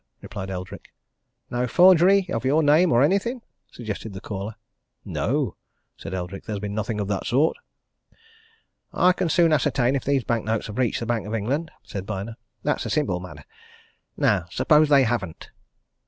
[0.19, 0.91] replied Eldrick.
[1.51, 4.55] "No forgery of your name or anything?" suggested the caller.
[5.05, 5.55] "No,"
[5.95, 6.45] said Eldrick.
[6.45, 7.55] "There's been nothing of that sort."
[8.91, 12.07] "I can soon ascertain if these bank notes have reached the Bank of England," said
[12.07, 12.37] Byner.
[12.63, 13.43] "That's a simple matter.
[14.17, 15.51] Now suppose they haven't!"